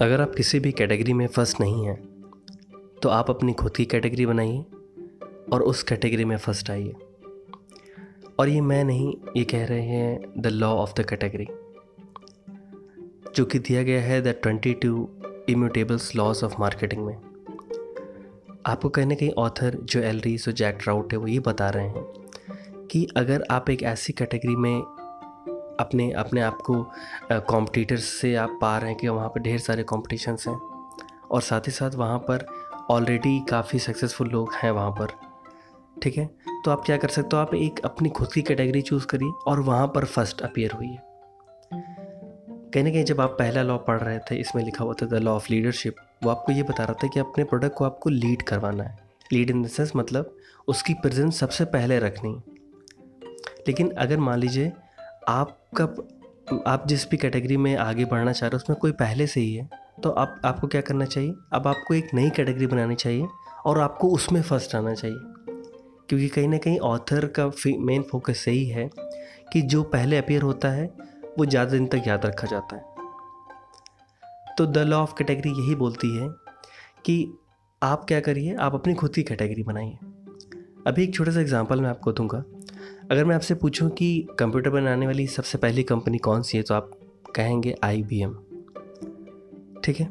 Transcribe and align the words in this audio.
अगर 0.00 0.20
आप 0.20 0.34
किसी 0.34 0.60
भी 0.60 0.72
कैटेगरी 0.72 1.12
में 1.12 1.26
फ़र्स्ट 1.26 1.60
नहीं 1.60 1.84
हैं 1.86 1.96
तो 3.02 3.08
आप 3.08 3.30
अपनी 3.30 3.52
खुद 3.52 3.76
की 3.76 3.84
कैटेगरी 3.84 4.26
बनाइए 4.26 4.64
और 5.52 5.62
उस 5.62 5.82
कैटेगरी 5.82 6.24
में 6.24 6.36
फ़र्स्ट 6.36 6.70
आइए। 6.70 6.94
और 8.38 8.48
ये 8.48 8.60
मैं 8.60 8.84
नहीं, 8.84 9.14
ये 9.36 9.44
कह 9.44 9.64
रहे 9.66 9.82
हैं 9.82 10.20
the 10.38 10.46
law 10.46 10.68
of 10.68 10.92
the 11.00 11.04
category 11.08 11.46
जो 13.36 13.44
कि 13.44 13.58
दिया 13.58 13.82
गया 13.82 14.02
है 14.02 14.20
the 14.22 14.28
twenty 14.28 14.72
two 14.74 15.08
immutable 15.48 16.16
laws 16.16 16.44
of 16.44 16.54
marketing 16.60 17.04
में। 17.06 17.16
आपको 18.66 18.88
कहीं 18.88 19.06
ना 19.06 19.14
कहीं 19.14 19.30
ऑथर 19.30 19.78
जो 19.82 20.00
एलरीस 20.00 20.48
और 20.48 20.54
जैक 20.54 20.78
ट्राउट 20.82 21.12
है, 21.12 21.18
वो 21.18 21.26
ये 21.26 21.38
बता 21.38 21.70
रहे 21.70 21.88
हैं 21.88 22.86
कि 22.90 23.06
अगर 23.16 23.44
आप 23.50 23.70
एक 23.70 23.82
ऐसी 23.82 24.12
कैटेगरी 24.12 24.56
में 24.56 25.03
अपने 25.80 26.10
अपने 26.12 26.40
आप 26.40 26.58
को 26.60 26.92
कॉम्पिटिटर्स 27.32 28.04
से 28.04 28.34
आप 28.34 28.58
पा 28.60 28.76
रहे 28.78 28.90
हैं 28.90 28.98
कि 28.98 29.08
वहाँ 29.08 29.28
पर 29.28 29.40
ढेर 29.40 29.58
सारे 29.58 29.82
कॉम्पिटिशन्स 29.82 30.48
हैं। 30.48 30.56
और 31.30 31.40
साथ 31.42 31.60
ही 31.60 31.72
साथ 31.72 31.94
वहाँ 31.94 32.18
पर 32.18 32.46
ऑलरेडी 32.90 33.38
काफ़ी 33.50 33.78
सक्सेसफुल 33.78 34.28
लोग 34.28 34.52
हैं 34.54 34.70
वहाँ 34.70 34.90
पर। 34.90 35.12
ठीक 36.02 36.16
है? 36.16 36.26
तो 36.64 36.70
आप 36.70 36.82
क्या 36.86 36.96
कर 36.96 37.08
सकते 37.08 37.36
हो? 37.36 37.42
आप 37.42 37.54
एक 37.54 37.80
अपनी 37.84 38.08
खुद 38.08 38.32
की 38.32 38.42
कैटेगरी 38.42 38.82
चूज़ 38.82 39.06
करिए 39.06 39.30
और 39.46 39.60
वहाँ 39.60 39.86
पर 39.86 40.04
फ़र्स्ट 40.04 40.40
अपियर 40.40 40.72
हुई 40.72 40.96
कहीं 42.74 42.84
ना 42.84 42.90
कहीं 42.90 43.04
जब 43.04 43.20
आप 43.20 43.36
पहला 43.38 43.62
लॉ 43.62 43.76
पढ़ 43.78 44.00
रहे 44.00 44.18
थे, 44.18 44.36
इसमें 44.36 44.62
लिखा 44.64 44.84
हुआ 44.84 44.94
था 45.02 45.06
द 45.06 45.14
लॉ 45.14 45.32
ऑफ़ 45.32 45.46
लीडरशिप 45.50 45.96
वो 46.22 46.30
आपको 46.30 46.52
ये 46.52 46.62
बता 46.62 46.84
रहा 46.84 46.94
था 46.94 47.08
कि 47.08 47.20
अपने 47.20 47.44
प्रोडक्ट 47.44 47.74
को 47.76 47.84
आपको 47.84 48.10
लीड 48.10 48.42
करवाना 48.42 48.84
है। 48.84 48.98
लीड 49.32 49.50
इन 49.50 49.62
द 49.62 49.66
सेंस 49.66 49.92
मतलब 49.96 50.36
उसकी 50.68 50.94
प्रेजेंस 50.94 51.38
सबसे 51.38 51.64
पहले 51.64 51.98
रखनी। 51.98 52.42
लेकिन 53.68 53.90
अगर 53.90 54.18
मान 54.18 54.38
लीजिए 54.38 54.72
आपका 55.28 55.84
आप 56.66 56.86
जिस 56.88 57.08
भी 57.10 57.16
कैटेगरी 57.16 57.56
में 57.56 57.74
आगे 57.76 58.04
बढ़ना 58.04 58.32
चाह 58.32 58.48
रहे 58.48 58.56
हो, 58.56 58.62
उसमें 58.62 58.78
कोई 58.78 58.92
पहले 58.94 59.26
से 59.26 59.40
ही 59.40 59.54
है 59.54 59.68
तो 60.02 60.10
आप, 60.10 60.40
आपको 60.44 60.66
क्या 60.66 60.80
करना 60.80 61.04
चाहिए? 61.04 61.34
अब 61.52 61.66
आपको 61.66 61.94
एक 61.94 62.08
नई 62.14 62.30
कैटेगरी 62.30 62.66
बनानी 62.66 62.94
चाहिए 62.94 63.26
और 63.66 63.78
आपको 63.80 64.08
उसमें 64.10 64.40
फ़र्स्ट 64.42 64.74
आना 64.74 64.94
चाहिए, 64.94 65.16
क्योंकि 66.08 66.28
कहीं 66.28 66.48
ना 66.48 66.58
कहीं 66.58 66.78
ऑथर 66.80 67.26
का 67.38 67.46
मेन 67.80 68.02
फोकस 68.02 68.44
यही 68.48 68.66
है 68.66 68.88
कि 69.52 69.62
जो 69.64 69.82
पहले 69.84 70.18
अपेयर 70.18 70.42
होता 70.42 70.68
है, 70.70 70.86
वो 71.38 71.46
ज़्यादा 71.46 71.70
दिन 71.70 71.86
तक 71.86 72.02
याद 72.06 72.26
रखा 72.26 72.46
जाता 72.46 72.76
है। 72.76 72.82
तो 74.58 74.66
द 74.66 74.78
लॉ 74.78 74.98
ऑफ़ 74.98 75.14
कैटेगरी 75.18 75.50
यही 75.52 75.74
बोलती 75.76 76.16
है 76.16 76.28
कि 77.06 77.16
आप 77.82 78.04
क्या 78.04 78.20
करिए, 78.20 78.54
आप 78.56 78.74
अपनी 78.74 78.94
खुद 78.94 79.14
की 79.14 79.22
कैटेगरी 79.22 79.62
बनाइए। 79.62 79.98
अभी 80.86 81.02
एक 81.02 81.14
छोटा 81.14 81.32
सा 81.32 81.40
एग्जांपल 81.40 81.80
मैं 81.80 81.88
आपको 81.90 82.12
दूँगा। 82.12 82.42
अगर 83.10 83.24
मैं 83.24 83.34
आपसे 83.34 83.54
पूछूँ 83.54 83.88
कि 83.90 84.06
कंप्यूटर 84.38 84.70
बनाने 84.70 85.06
वाली 85.06 85.26
सबसे 85.26 85.58
पहली 85.58 85.82
कंपनी 85.82 86.18
कौन 86.18 86.42
सी 86.42 86.56
है 86.58 86.62
तो 86.62 86.74
आप 86.74 86.90
कहेंगे 87.36 87.74
आईबीएम 87.84 88.34
ठीक 89.84 90.00
है? 90.00 90.06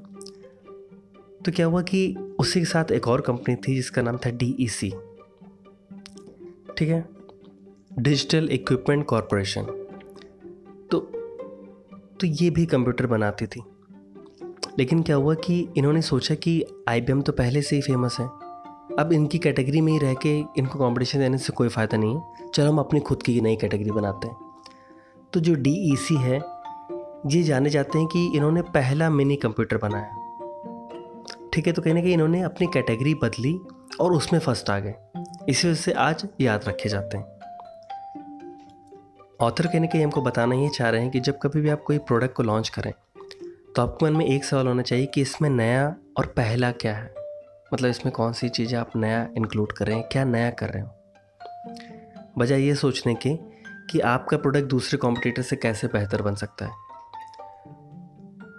तो 1.46 1.52
क्या 1.52 1.66
हुआ 1.66 1.82
कि 1.82 2.16
उसी 2.40 2.60
के 2.60 2.66
साथ 2.66 2.92
एक 2.92 3.08
और 3.08 3.22
कंपनी 3.22 3.56
थी 3.56 3.76
जिसका 3.76 4.02
नाम 4.02 4.18
था 4.18 4.30
डी 4.30 4.56
e 4.62 4.92
ठीक 6.78 6.90
है? 6.90 7.04
डिजिटल 8.00 8.50
इक्विपमेंट 8.52 9.06
कॉरपोरेशन 9.06 9.64
तो 10.92 11.00
तो 12.20 12.28
ये 12.28 12.50
भी 12.50 12.66
कंप्यूटर 12.66 13.06
बनाती 13.06 13.48
थी। 13.48 13.64
लेकिन 14.80 15.02
क्या 15.04 15.16
हुआ 15.16 15.34
कि 15.36 15.68
इन्होंने 15.78 16.02
सोचा 16.02 16.36
कि 16.36 16.64
आईबीएम 16.90 17.22
तो 17.22 17.32
पहले 17.32 17.62
से 17.62 17.76
ही 17.76 17.82
फ़ेमस 17.82 18.18
है। 18.20 18.43
अब 19.00 19.14
इनकी 19.14 19.38
कैटेगरी 19.38 19.82
में 19.82 19.92
ही 19.94 20.00
रह 20.00 20.14
के 20.14 20.38
इनको 20.58 20.80
कंपटीशन 20.80 21.20
देने 21.20 21.38
से 21.38 21.54
कोई 21.54 21.70
फ़ायदा 21.70 21.98
नहीं 21.98 22.16
है। 22.16 22.50
चलो 22.54 22.72
हम 22.72 22.80
अपनी 22.80 23.00
खुद 23.00 23.24
की 23.24 23.42
नई 23.42 23.56
कैटेगरी 23.56 23.92
बनाते 23.92 24.28
हैं। 24.28 24.36
तो 25.34 25.40
जो 25.40 25.56
डी 25.56 25.96
e 25.96 26.18
है, 26.18 26.36
ये 27.28 27.44
जाने 27.44 27.70
जाते 27.70 28.00
हैं 28.00 28.08
कि 28.08 28.26
इन्होंने 28.36 28.62
पहला 28.62 29.10
मिनी 29.10 29.36
कंप्यूटर 29.36 29.78
बनाया। 29.78 30.20
ठीक 31.54 31.68
है 31.68 31.74
तो 31.74 31.82
कहीं 31.82 31.94
ना 31.94 32.02
कहीं 32.02 32.14
इन्होंने 32.14 32.42
अपनी 32.42 32.68
कैटेगरी 32.68 33.14
बदली 33.14 33.54
और 34.00 34.14
उसमें 34.14 34.40
फ़र्स्ट 34.40 34.70
आ 34.70 34.80
गए। 34.80 34.96
इसी 35.50 35.68
वजह 35.68 35.76
से 35.76 35.92
आज 35.92 36.28
याद 36.42 36.68
रखे 36.68 36.90
जाते 36.90 37.18
हैं। 37.18 37.26
ऑथर 39.42 39.68
कहने 39.68 39.88
के 39.88 39.98
हमको 39.98 40.22
बताना 40.22 40.56
ये 40.56 40.70
चाह 40.70 40.90
रहे 40.90 41.02
हैं 41.02 41.12
कि 41.12 41.20
जब 41.20 41.40
कभी 41.44 41.62
भी 41.62 41.70
आप 41.70 41.84
कोई 41.84 41.98
प्रोडक्ट 41.98 42.36
को 42.36 42.44
लॉन्च 42.44 42.70
करें 42.70 42.94
तो 43.76 43.82
आपको 43.82 44.06
मन 44.06 44.14
में 44.14 44.26
एक 44.26 44.44
सवाल 44.46 44.68
होना 44.68 44.82
चाहिए 44.82 45.06
कि 45.06 45.22
इसमें 45.22 45.50
नया 45.50 45.96
और 46.18 46.26
पहला 46.26 46.72
क्या 46.72 46.96
है? 46.96 47.23
मतलब 47.74 47.90
इसमें 47.90 48.12
कौन 48.14 48.34
सी 48.34 48.50
चीज़ें 48.50 48.80
आप 48.80 48.92
नया 48.96 49.28
इंक्लूड 49.38 49.72
कर 49.72 49.88
रहे 49.88 49.96
हैं, 49.96 50.10
क्या 50.12 50.24
नया 50.24 50.50
कर 50.50 50.70
रहे 50.70 50.84
हो? 50.84 50.90
बजाय 52.38 52.62
ये 52.62 52.76
सोचने 52.76 53.16
के 53.16 53.36
कि 53.90 54.00
आपका 54.00 54.38
प्रोडक्ट 54.38 54.66
दूसरे 54.66 54.98
कॉम्पिटिटर 54.98 55.42
से 55.42 55.56
कैसे 55.56 55.88
बेहतर 55.88 56.22
बन 56.22 56.36
सकता 56.36 56.66
है। 56.66 56.72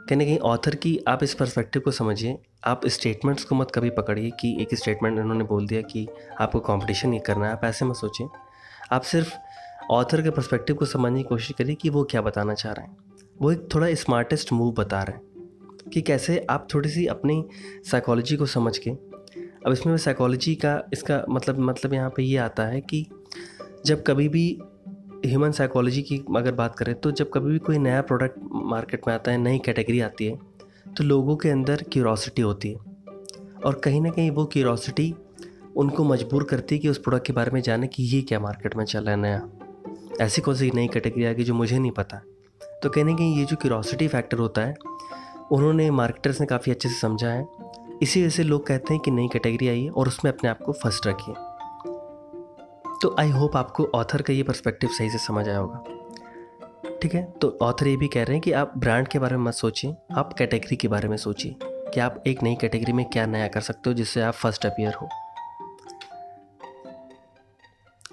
कहीं 0.09 0.17
ना 0.17 0.25
कहीं 0.25 0.39
ऑथर 0.39 0.75
की 0.75 0.99
आप 1.09 1.23
इस 1.23 1.35
पर्सपेक्टिव 1.35 1.83
को 1.83 1.91
समझिए, 1.91 2.39
आप 2.65 2.87
स्टेटमेंट्स 2.87 3.45
को 3.45 3.55
मत 3.55 3.71
कभी 3.75 3.91
पकड़िए 3.91 4.31
कि 4.31 4.63
एक 4.63 4.75
स्टेटमेंट 4.75 5.19
उन्होंने 5.19 5.45
बोल 5.45 5.67
दिया 5.67 5.81
कि 5.83 6.09
आपको 6.41 6.61
कंपटीशन 6.61 7.09
नहीं 7.09 7.21
करना 7.21 7.47
है, 7.47 7.53
आप 7.53 7.65
ऐसे 7.65 7.85
मत 7.85 7.97
सोचें 7.97 8.29
आप 8.93 9.03
सिर्फ़ 9.03 9.35
ऑथर 9.91 10.23
के 10.23 10.31
पर्सपेक्टिव 10.31 10.77
को 10.77 10.85
समझने 10.85 11.19
की 11.19 11.25
कोशिश 11.25 11.57
करिए 11.59 11.75
कि 11.75 11.89
वो 11.89 12.05
क्या 12.05 12.23
बताना 12.23 12.55
चाह 12.55 12.73
रहे 12.73 12.87
हैं। 12.87 12.97
वो 13.43 13.53
एक 13.53 13.69
थोड़ा 13.75 13.95
स्मार्टेस्ट 13.95 14.53
मूव 14.53 14.73
बता 14.73 15.03
रहे 15.03 15.17
हैं। 15.17 15.34
कि 15.93 16.00
कैसे 16.03 16.39
आप 16.50 16.67
थोड़ी 16.75 16.89
सी 16.89 17.06
अपनी 17.06 17.45
साइकोलॉजी 17.84 18.37
को 18.37 18.47
समझ 18.47 18.77
के, 18.78 18.91
अब 18.91 19.72
इसमें 19.72 19.97
साइकोलॉजी 19.97 20.55
का, 20.55 20.81
इसका 20.93 21.25
मतलब 21.28 21.59
मतलब 21.61 21.95
यहाँ 21.95 22.11
पे 22.17 22.22
ये 22.22 22.37
आता 22.39 22.67
है 22.67 22.81
कि 22.81 23.06
जब 23.87 24.03
कभी 24.03 24.28
भी 24.28 24.47
ह्यूमन 25.27 25.53
साइकोलॉजी 25.53 26.03
की 26.03 26.17
अगर 26.37 26.53
बात 26.55 26.75
करें 26.78 26.94
तो 26.94 27.11
जब 27.11 27.31
कभी 27.34 27.53
भी 27.53 27.59
कोई 27.59 27.78
नया 27.78 28.00
प्रोडक्ट 28.03 28.39
मार्केट 28.53 29.06
में 29.09 29.15
आता 29.15 29.31
है, 29.31 29.39
नई 29.39 29.59
कैटेगरी 29.59 30.00
आती 30.00 30.27
है 30.27 30.39
तो 30.89 31.05
लोगों 31.05 31.37
के 31.37 31.49
अंदर 31.50 31.84
क्यूरोसिटी 31.93 32.43
होती 32.43 32.71
है। 32.71 32.77
और 33.65 33.81
कहीं 33.84 34.00
ना 34.00 34.11
कहीं 34.11 34.31
वो 34.31 34.44
क्यूरोसिटी 34.47 35.15
उनको 35.77 36.05
मजबूर 36.05 36.44
करती 36.44 36.75
है 36.75 36.81
कि 36.81 36.89
उस 36.89 36.99
प्रोडक्ट 36.99 37.27
के 37.27 37.33
बारे 37.33 37.50
में 37.50 37.61
जाने 37.61 37.87
कि 37.87 38.03
ये 38.05 38.21
क्या 38.23 38.41
मार्केट 38.41 38.77
में 38.77 38.84
चल 38.84 39.05
रहा 39.05 39.11
है 39.11 39.21
नया। 39.21 39.49
ऐसी 40.21 40.43
कौन 40.43 40.55
सी 40.55 40.71
नई 40.75 40.89
कैटेगरी 40.89 41.25
आ 41.25 41.33
गई 41.33 41.44
जो 41.44 41.55
मुझे 41.55 41.78
नहीं 41.78 41.91
पता। 41.91 42.21
तो 42.83 42.91
कहीं 42.91 43.05
ना 43.05 43.15
कहीं 43.15 43.37
ये 43.39 43.44
जो 43.44 43.56
क्यूरोसिटी 43.56 44.09
फैक्टर 44.09 44.39
होता 44.39 44.62
है 44.62 44.75
उन्होंने 45.53 45.91
मार्केटर्स 45.91 46.41
ने 46.41 46.47
काफ़ी 46.47 46.72
अच्छे 46.72 46.88
से 46.88 46.94
समझा 46.94 47.28
है। 47.28 47.47
इसी 48.03 48.21
वजह 48.21 48.31
से 48.31 48.43
लोग 48.43 48.66
कहते 48.66 48.94
हैं 48.94 49.03
कि 49.03 49.10
नई 49.10 49.28
कैटेगरी 49.32 49.69
आई 49.69 49.82
है 49.84 49.91
और 49.91 50.09
उसमें 50.09 50.32
अपने 50.32 50.50
आप 50.50 50.59
को 50.62 50.72
फ़र्स्ट 50.72 51.06
रखिए। 51.06 51.34
तो 53.03 53.15
आई 53.19 53.31
होप 53.31 53.56
आपको 53.56 53.84
ऑथर 53.94 54.22
का 54.22 54.32
ये 54.32 54.43
पर्सपेक्टिव 54.43 54.91
सही 54.91 55.10
से 55.10 55.19
समझ 55.19 55.49
आया 55.49 55.59
होगा। 55.59 55.84
ठीक 57.03 57.15
है? 57.15 57.25
तो 57.31 57.59
ऑथर 57.62 57.87
ये 57.87 57.97
भी 57.97 58.09
कह 58.09 58.22
रहे 58.25 58.32
हैं 58.32 58.41
कि 58.41 58.53
आप 58.53 58.72
ब्रांड 58.78 59.09
के 59.09 59.19
बारे 59.19 59.37
में 59.37 59.44
मत 59.44 59.55
सोचिए, 59.55 59.94
आप 60.12 60.32
कैटेगरी 60.32 60.77
के 60.77 60.88
बारे 60.88 61.09
में 61.09 61.16
सोचिए 61.16 61.56
कि 61.62 62.00
आप 62.00 62.22
एक 62.26 62.43
नई 62.43 62.55
कैटेगरी 62.55 62.93
में 62.93 63.05
क्या 63.06 63.26
नया 63.26 63.49
कर 63.49 63.61
सकते 63.61 63.91
हो 63.91 63.94
जिससे 63.94 64.22
आप 64.22 64.34
फ़र्स्ट 64.34 64.66
अपियर 64.66 64.94
हो। 64.94 65.09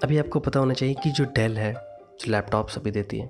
अभी 0.04 0.18
आपको 0.18 0.40
पता 0.40 0.60
होना 0.60 0.74
चाहिए 0.74 0.94
कि 0.94 1.10
जो 1.10 1.24
डेल 1.24 1.58
है, 1.58 1.72
जो 1.72 2.30
लैपटॉप्स 2.32 2.78
अभी 2.78 2.90
देती 2.90 3.18
है 3.18 3.28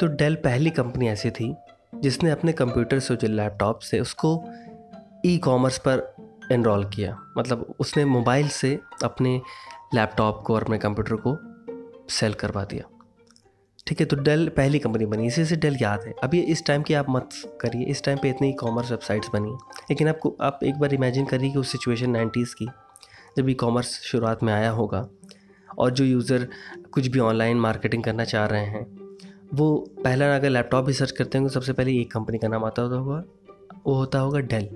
तो 0.00 0.06
डेल 0.06 0.34
पहली 0.34 0.70
कंपनी 0.70 1.08
ऐसी 1.08 1.30
थी 1.30 1.54
जिसने 2.02 2.30
अपने 2.30 2.52
कंप्यूटर 2.52 2.98
से 2.98 3.16
जो 3.16 3.28
लैपटॉप 3.28 3.78
से 3.78 4.00
उसको 4.00 4.42
ई 5.26 5.36
कॉमर्स 5.38 5.78
पर 5.78 6.02
इनरोल 6.52 6.84
किया। 6.84 7.16
मतलब 7.38 7.74
उसने 7.80 8.04
मोबाइल 8.04 8.48
से 8.48 8.78
अपने 9.04 9.40
लैपटॉप 9.94 10.42
को 10.46 10.54
और 10.54 10.62
अपने 10.62 10.78
कंप्यूटर 10.78 11.16
को 11.26 11.36
सेल 12.10 12.34
करवा 12.34 12.64
दिया। 12.64 12.88
ठीक 13.86 14.00
है 14.00 14.06
तो 14.06 14.16
डेल 14.16 14.48
पहली 14.48 14.78
कंपनी 14.78 15.06
बनी। 15.06 15.26
इसी 15.26 15.44
से 15.44 15.56
डेल 15.56 15.76
याद 15.82 16.04
है। 16.06 16.14
अभी 16.22 16.40
इस 16.40 16.64
टाइम 16.66 16.82
की 16.82 16.94
आप 16.94 17.10
मत 17.10 17.28
करिए। 17.60 17.84
इस 17.84 18.02
टाइम 18.04 18.18
पे 18.18 18.30
इतनी 18.30 18.48
ई 18.48 18.52
कॉमर्स 18.52 18.90
वेबसाइट्स 18.90 19.28
बनी 19.32 19.50
लेकिन 19.90 20.08
आपको, 20.08 20.36
आप 20.40 20.60
एक 20.64 20.78
बार 20.78 20.94
इमेजिन 20.94 21.26
करिए 21.26 21.50
कि 21.50 21.58
उस 21.58 21.72
सिचुएशन 21.72 22.10
नाइन्टीज़ 22.10 22.54
की, 22.54 22.68
जब 23.36 23.48
ई 23.48 23.54
कॉमर्स 23.54 24.00
शुरुआत 24.02 24.42
में 24.42 24.52
आया 24.52 24.70
होगा 24.70 25.06
और 25.78 25.90
जो 25.90 26.04
यूज़र 26.04 26.48
कुछ 26.92 27.06
भी 27.06 27.18
ऑनलाइन 27.18 27.60
मार्केटिंग 27.60 28.04
करना 28.04 28.24
चाह 28.24 28.46
रहे 28.46 28.64
हैं 28.64 29.05
वो 29.54 29.90
पहला 30.04 30.34
अगर 30.36 30.50
लैपटॉप 30.50 30.84
भी 30.84 30.92
सर्च 30.92 31.10
करते 31.10 31.38
हैं 31.38 31.46
तो 31.46 31.52
सबसे 31.52 31.72
पहले 31.72 32.00
एक 32.00 32.12
कंपनी 32.12 32.38
का 32.38 32.48
नाम 32.48 32.64
आता 32.64 32.82
होगा, 32.82 33.24
वो 33.86 33.94
होता 33.94 34.18
होगा 34.18 34.40
डेल 34.40 34.66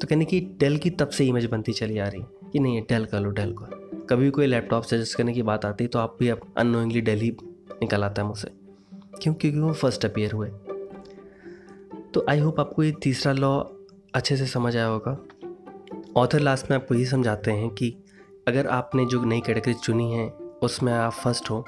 तो 0.00 0.06
कहने 0.06 0.24
की 0.24 0.40
डेल 0.40 0.78
की 0.78 0.90
तब 0.90 1.08
से 1.08 1.26
इमेज 1.26 1.44
बनती 1.46 1.72
चली 1.72 1.98
आ 1.98 2.08
रही 2.08 2.20
है 2.20 2.50
कि 2.52 2.58
नहीं 2.58 2.82
डेल 2.82 3.04
का 3.04 3.18
लो 3.18 3.30
डेल 3.30 3.54
का 3.58 3.68
कभी 4.10 4.30
कोई 4.30 4.46
लैपटॉप 4.46 4.84
सजेस्ट 4.84 5.16
करने 5.16 5.32
की 5.32 5.42
बात 5.42 5.64
आती 5.64 5.86
तो 5.86 5.98
आप 5.98 6.16
भी 6.20 6.28
अब 6.28 6.40
अनोइंगली 6.56 7.00
डेल 7.00 7.20
ही 7.20 7.36
निकल 7.72 8.04
आता 8.04 8.22
है 8.22 8.28
मुझसे। 8.28 8.48
क्यों? 9.22 9.34
क्योंकि 9.34 9.60
वो 9.60 9.72
फ़र्स्ट 9.72 10.04
अपियर 10.04 10.32
हुए। 10.32 10.48
तो 12.14 12.24
आई 12.28 12.38
होप 12.38 12.60
आपको 12.60 12.82
ये 12.82 12.92
तीसरा 12.92 13.32
लॉ 13.32 13.64
अच्छे 14.14 14.36
से 14.36 14.46
समझ 14.46 14.76
आया 14.76 14.86
होगा। 14.86 15.18
ऑथर 16.16 16.40
लास्ट 16.40 16.70
में 16.70 16.78
आपको 16.78 16.94
ये 16.94 17.04
समझाते 17.04 17.50
हैं 17.50 17.70
कि 17.70 17.96
अगर 18.48 18.66
आपने 18.66 19.06
जो 19.06 19.24
नई 19.24 19.40
कैटेगरी 19.40 19.74
चुनी 19.74 20.12
है, 20.12 20.28
उसमें 20.62 20.92
आप 20.92 21.12
फ़र्स्ट 21.12 21.50
हो। 21.50 21.66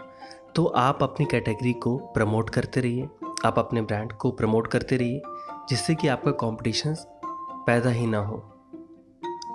तो 0.58 0.64
आप 0.76 1.02
अपनी 1.02 1.24
कैटेगरी 1.26 1.72
को 1.72 1.96
प्रमोट 2.14 2.48
करते 2.50 2.80
रहिए। 2.80 3.08
आप 3.46 3.58
अपने 3.58 3.82
ब्रांड 3.82 4.12
को 4.12 4.30
प्रमोट 4.30 4.66
करते 4.66 4.96
रहिए, 4.96 5.20
जिससे 5.68 5.94
कि 5.94 6.08
आपका 6.08 6.30
कॉम्पिटिशन 6.40 6.94
पैदा 7.66 7.90
ही 7.90 8.06
ना 8.06 8.18
हो। 8.18 8.38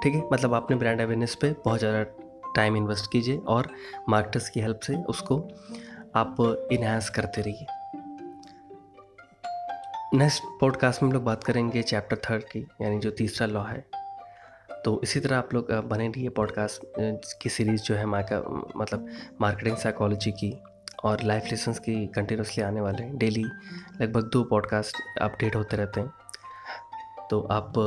ठीक 0.04 0.14
है? 0.16 0.22
मतलब 0.34 0.54
अपने 0.54 0.78
ब्रांड 0.78 1.02
अवेयरनेस 1.02 1.36
पे 1.36 1.52
बहुत 1.66 1.80
ज़्यादा 1.80 2.04
टाइम 2.56 2.78
इन्वेस्ट 2.78 3.12
कीजिए 3.12 3.38
और 3.48 3.70
मार्केटर्स 4.10 4.50
की 4.50 4.60
हेल्प 4.60 4.80
से 4.84 4.96
उसको 5.10 5.42
आप 6.16 6.36
इन्हांस 6.72 7.10
करते 7.10 7.42
रहिए। 7.42 7.66
नेक्स्ट 10.18 10.44
पॉडकास्ट 10.62 11.04
में 11.04 11.10
हम 11.10 11.14
लोग 11.14 11.24
बात 11.24 11.44
करेंगे 11.44 11.82
चैप्टर 11.84 12.22
थर्ड 12.30 12.44
की, 12.44 12.68
यानी 12.82 13.00
जो 13.00 13.12
तीसरा 13.12 13.48
लॉ 13.48 13.64
है। 13.64 13.86
तो 14.86 15.00
इसी 15.04 15.20
तरह 15.20 15.38
आप 15.38 15.54
लोग 15.54 15.72
बने 15.72 16.08
रहिए 16.08 16.30
पॉडकास्ट 16.30 17.42
की 17.42 17.50
सीरीज़ 17.50 17.82
जो 17.82 17.96
है 17.96 18.06
मार्का 18.08 18.44
मतलब 18.78 19.10
मार्केटिंग 19.42 19.78
साइकोलॉजी 19.78 20.32
की। 20.34 20.60
और 21.04 21.22
लाइफ 21.22 21.44
लेसन्स 21.52 21.80
की 21.80 22.08
कंटिन्यूसली 22.08 22.64
आने 22.64 22.82
वाले 22.82 23.04
हैं। 23.04 23.18
डेली 23.18 23.44
लगभग 24.02 24.24
दो 24.24 24.44
पॉडकास्ट 24.44 25.20
अपडेट 25.22 25.56
होते 25.56 25.78
रहते 25.78 26.02
हैं। 26.02 26.14
तो 27.30 27.42
आप 27.42 27.80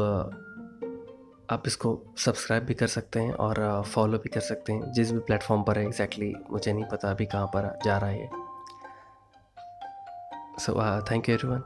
आप 1.50 1.62
इसको 1.66 2.02
सब्सक्राइब 2.18 2.64
भी 2.64 2.74
कर 2.74 2.86
सकते 2.86 3.20
हैं 3.20 3.32
और 3.32 3.82
फॉलो 3.82 4.18
भी 4.18 4.28
कर 4.28 4.40
सकते 4.40 4.72
हैं। 4.72 4.92
जिस 4.92 5.12
भी 5.12 5.18
प्लेटफॉर्म 5.18 5.62
पर 5.62 5.78
है 5.78 5.84
एग्जैक्टली 5.84 6.28
exactly, 6.28 6.52
मुझे 6.52 6.72
नहीं 6.72 6.84
पता 6.84 7.10
अभी 7.10 7.26
कहाँ 7.26 7.46
पर 7.46 7.78
जा 7.84 7.98
रहा 7.98 8.10
है 8.10 8.30
सो 10.58 11.00
थैंक 11.02 11.28
यू 11.28 11.34
एवरीवन 11.34 11.62